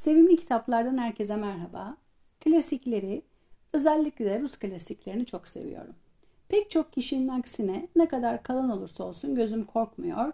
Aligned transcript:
Sevimli 0.00 0.36
kitaplardan 0.36 0.98
herkese 0.98 1.36
merhaba. 1.36 1.96
Klasikleri, 2.40 3.22
özellikle 3.72 4.40
Rus 4.40 4.56
klasiklerini 4.56 5.26
çok 5.26 5.48
seviyorum. 5.48 5.94
Pek 6.48 6.70
çok 6.70 6.92
kişinin 6.92 7.28
aksine 7.28 7.88
ne 7.96 8.08
kadar 8.08 8.42
kalın 8.42 8.68
olursa 8.68 9.04
olsun 9.04 9.34
gözüm 9.34 9.64
korkmuyor. 9.64 10.32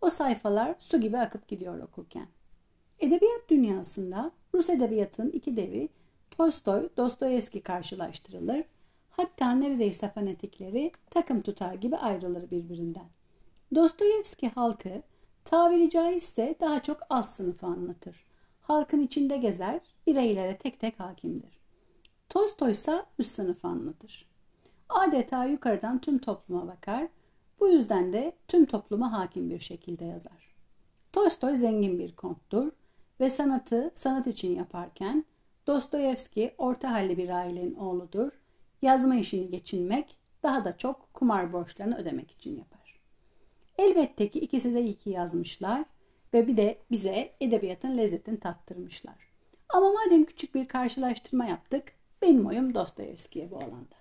O 0.00 0.10
sayfalar 0.10 0.74
su 0.78 1.00
gibi 1.00 1.18
akıp 1.18 1.48
gidiyor 1.48 1.82
okurken. 1.82 2.26
Edebiyat 2.98 3.48
dünyasında 3.48 4.30
Rus 4.54 4.70
edebiyatının 4.70 5.30
iki 5.30 5.56
devi 5.56 5.88
Tolstoy, 6.30 6.88
Dostoyevski 6.96 7.60
karşılaştırılır. 7.60 8.64
Hatta 9.10 9.50
neredeyse 9.50 10.10
fanatikleri 10.10 10.92
takım 11.10 11.42
tutar 11.42 11.74
gibi 11.74 11.96
ayrılır 11.96 12.50
birbirinden. 12.50 13.08
Dostoyevski 13.74 14.48
halkı 14.48 15.02
tabiri 15.44 15.90
caizse 15.90 16.54
daha 16.60 16.82
çok 16.82 16.98
alt 17.10 17.28
sınıfı 17.28 17.66
anlatır. 17.66 18.26
Halkın 18.66 19.00
içinde 19.00 19.36
gezer, 19.36 19.80
bireylere 20.06 20.56
tek 20.58 20.80
tek 20.80 21.00
hakimdir. 21.00 21.60
Tolstoy 22.28 22.70
ise 22.70 23.06
üst 23.18 23.34
sınıfı 23.34 23.68
anlatır. 23.68 24.28
Adeta 24.88 25.44
yukarıdan 25.44 26.00
tüm 26.00 26.18
topluma 26.18 26.66
bakar, 26.66 27.08
bu 27.60 27.68
yüzden 27.68 28.12
de 28.12 28.32
tüm 28.48 28.66
topluma 28.66 29.12
hakim 29.12 29.50
bir 29.50 29.60
şekilde 29.60 30.04
yazar. 30.04 30.54
Tolstoy 31.12 31.56
zengin 31.56 31.98
bir 31.98 32.16
konttur 32.16 32.72
ve 33.20 33.30
sanatı 33.30 33.90
sanat 33.94 34.26
için 34.26 34.56
yaparken 34.56 35.24
Dostoyevski 35.66 36.54
orta 36.58 36.92
halli 36.92 37.18
bir 37.18 37.28
ailenin 37.28 37.74
oğludur. 37.74 38.32
Yazma 38.82 39.16
işini 39.16 39.50
geçinmek, 39.50 40.16
daha 40.42 40.64
da 40.64 40.76
çok 40.76 41.14
kumar 41.14 41.52
borçlarını 41.52 41.96
ödemek 41.96 42.30
için 42.30 42.56
yapar. 42.58 43.00
Elbette 43.78 44.30
ki 44.30 44.38
ikisi 44.38 44.74
de 44.74 44.82
iyi 44.82 44.98
ki 44.98 45.10
yazmışlar 45.10 45.84
ve 46.36 46.46
bir 46.46 46.56
de 46.56 46.78
bize 46.90 47.32
edebiyatın 47.40 47.98
lezzetini 47.98 48.40
tattırmışlar. 48.40 49.14
Ama 49.68 49.92
madem 49.92 50.24
küçük 50.24 50.54
bir 50.54 50.68
karşılaştırma 50.68 51.44
yaptık, 51.44 51.92
benim 52.22 52.46
oyum 52.46 52.74
Dostoyevski'ye 52.74 53.50
bu 53.50 53.56
alanda. 53.56 53.96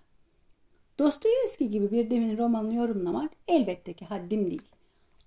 Dostoyevski 0.99 1.71
gibi 1.71 1.91
bir 1.91 2.09
demin 2.09 2.37
romanını 2.37 2.75
yorumlamak 2.75 3.31
elbette 3.47 3.93
ki 3.93 4.05
haddim 4.05 4.51
değil. 4.51 4.69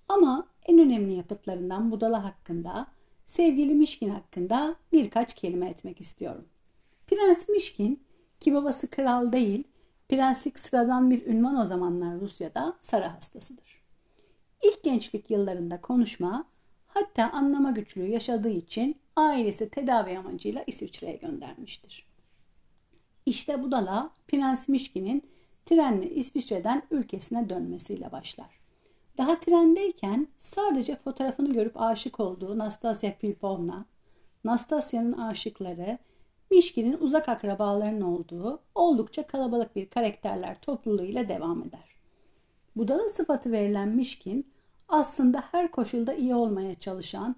Ama 0.09 0.49
en 0.67 0.79
önemli 0.79 1.13
yapıtlarından 1.13 1.91
Budala 1.91 2.25
hakkında, 2.25 2.87
sevgili 3.27 3.75
Mişkin 3.75 4.09
hakkında 4.09 4.77
birkaç 4.93 5.35
kelime 5.35 5.69
etmek 5.69 6.01
istiyorum. 6.01 6.45
Prens 7.07 7.49
Mişkin 7.49 8.03
ki 8.41 8.55
babası 8.55 8.91
kral 8.91 9.33
değil, 9.33 9.65
prenslik 10.09 10.59
sıradan 10.59 11.11
bir 11.11 11.27
ünvan 11.27 11.57
o 11.57 11.65
zamanlar 11.65 12.21
Rusya'da 12.21 12.77
sarı 12.83 13.05
hastasıdır. 13.05 13.83
İlk 14.63 14.85
gençlik 14.85 15.31
yıllarında 15.31 15.81
konuşma, 15.81 16.45
hatta 16.89 17.31
anlama 17.31 17.71
güçlüğü 17.71 18.07
yaşadığı 18.07 18.51
için 18.51 18.97
ailesi 19.17 19.71
tedavi 19.71 20.19
amacıyla 20.19 20.65
İsviçre'ye 20.67 21.17
göndermiştir. 21.17 22.09
İşte 23.27 23.63
Budala, 23.63 24.11
Prens 24.29 24.69
Mişkin'in 24.69 25.23
trenle 25.67 26.11
İsviçre'den 26.11 26.83
ülkesine 26.91 27.49
dönmesiyle 27.49 28.13
başlar. 28.13 28.59
Daha 29.19 29.41
trendeyken 29.41 30.29
sadece 30.39 30.97
fotoğrafını 30.97 31.53
görüp 31.53 31.81
aşık 31.81 32.21
olduğu 32.21 32.59
Nastasya 32.59 33.13
Filipovna, 33.13 33.87
Nastasya'nın 34.45 35.13
aşıkları, 35.13 35.99
Mişkin'in 36.51 36.97
uzak 37.01 37.29
akrabalarının 37.29 38.01
olduğu 38.01 38.61
oldukça 38.75 39.27
kalabalık 39.27 39.77
bir 39.77 39.91
karakterler 39.91 40.61
topluluğuyla 40.61 41.29
devam 41.29 41.63
eder. 41.63 41.97
Budala 42.77 43.09
sıfatı 43.09 43.53
verilen 43.53 43.89
Mişkin 43.89 44.53
aslında 44.89 45.45
her 45.51 45.71
koşulda 45.71 46.15
iyi 46.15 46.35
olmaya 46.35 46.75
çalışan, 46.75 47.37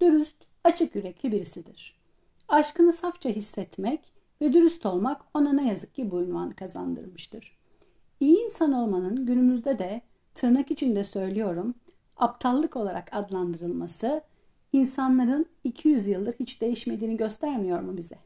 dürüst, 0.00 0.36
açık 0.64 0.94
yürekli 0.94 1.32
birisidir. 1.32 1.96
Aşkını 2.48 2.92
safça 2.92 3.28
hissetmek 3.28 4.12
ve 4.40 4.52
dürüst 4.52 4.86
olmak 4.86 5.22
ona 5.34 5.52
ne 5.52 5.68
yazık 5.68 5.94
ki 5.94 6.10
bu 6.10 6.22
ünvanı 6.22 6.54
kazandırmıştır. 6.54 7.58
İyi 8.20 8.44
insan 8.44 8.72
olmanın 8.72 9.26
günümüzde 9.26 9.78
de 9.78 10.00
tırnak 10.34 10.70
içinde 10.70 11.04
söylüyorum 11.04 11.74
aptallık 12.16 12.76
olarak 12.76 13.08
adlandırılması 13.12 14.22
insanların 14.72 15.46
200 15.64 16.06
yıldır 16.06 16.34
hiç 16.40 16.60
değişmediğini 16.60 17.16
göstermiyor 17.16 17.80
mu 17.80 17.96
bize? 17.96 18.18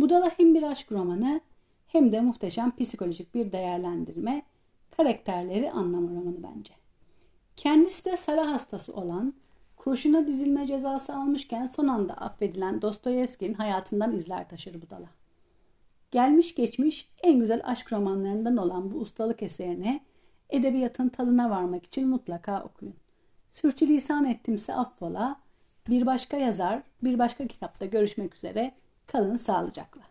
Budala 0.00 0.30
hem 0.36 0.54
bir 0.54 0.62
aşk 0.62 0.92
romanı 0.92 1.40
hem 1.86 2.12
de 2.12 2.20
muhteşem 2.20 2.76
psikolojik 2.76 3.34
bir 3.34 3.52
değerlendirme, 3.52 4.42
karakterleri 4.96 5.70
anlama 5.70 6.10
romanı 6.10 6.42
bence. 6.42 6.79
Kendisi 7.56 8.04
de 8.04 8.16
sara 8.16 8.50
hastası 8.50 8.92
olan, 8.92 9.34
kurşuna 9.76 10.26
dizilme 10.26 10.66
cezası 10.66 11.16
almışken 11.16 11.66
son 11.66 11.88
anda 11.88 12.14
affedilen 12.14 12.82
Dostoyevski'nin 12.82 13.54
hayatından 13.54 14.12
izler 14.12 14.48
taşır 14.48 14.82
Budala. 14.82 15.08
Gelmiş 16.10 16.54
geçmiş 16.54 17.08
en 17.22 17.40
güzel 17.40 17.60
aşk 17.64 17.92
romanlarından 17.92 18.56
olan 18.56 18.90
bu 18.92 18.98
ustalık 18.98 19.42
eserine 19.42 20.00
edebiyatın 20.50 21.08
tadına 21.08 21.50
varmak 21.50 21.86
için 21.86 22.08
mutlaka 22.08 22.62
okuyun. 22.62 22.94
Sürçülisan 23.52 24.24
ettimse 24.24 24.74
affola. 24.74 25.36
Bir 25.88 26.06
başka 26.06 26.36
yazar, 26.36 26.82
bir 27.02 27.18
başka 27.18 27.46
kitapta 27.46 27.86
görüşmek 27.86 28.34
üzere. 28.34 28.72
Kalın 29.06 29.36
sağlıcakla. 29.36 30.09